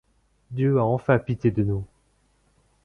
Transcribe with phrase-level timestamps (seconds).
[0.49, 1.85] Dieu a enfin pitié de nous.